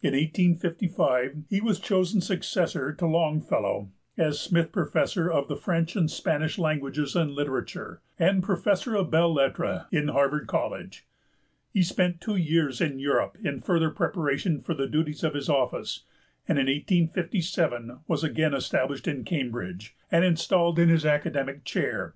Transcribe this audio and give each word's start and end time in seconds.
In 0.00 0.14
1855 0.14 1.42
he 1.50 1.60
was 1.60 1.78
chosen 1.78 2.22
successor 2.22 2.90
to 2.94 3.06
Longfellow 3.06 3.90
as 4.16 4.40
Smith 4.40 4.72
Professor 4.72 5.30
of 5.30 5.46
the 5.48 5.58
French 5.58 5.94
and 5.94 6.10
Spanish 6.10 6.58
Languages 6.58 7.14
and 7.14 7.32
Literature, 7.32 8.00
and 8.18 8.42
Professor 8.42 8.94
of 8.96 9.10
Belles 9.10 9.36
Lettres 9.36 9.82
in 9.92 10.08
Harvard 10.08 10.46
College. 10.46 11.06
He 11.70 11.82
spent 11.82 12.22
two 12.22 12.36
years 12.36 12.80
in 12.80 12.98
Europe 12.98 13.36
in 13.44 13.60
further 13.60 13.90
preparation 13.90 14.62
for 14.62 14.72
the 14.72 14.86
duties 14.88 15.22
of 15.22 15.34
his 15.34 15.50
office, 15.50 16.04
and 16.48 16.58
in 16.58 16.64
1857 16.64 17.98
was 18.08 18.24
again 18.24 18.54
established 18.54 19.06
in 19.06 19.22
Cambridge, 19.22 19.94
and 20.10 20.24
installed 20.24 20.78
in 20.78 20.88
his 20.88 21.04
academic 21.04 21.62
chair. 21.66 22.14